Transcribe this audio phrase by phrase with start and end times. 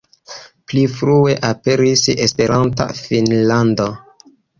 [0.69, 3.87] Pli frue aperis "Esperanta Finnlando".